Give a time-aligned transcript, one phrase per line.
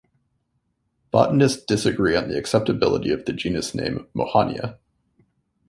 [1.11, 4.79] Botanists disagree on the acceptability of the genus name "Mahonia".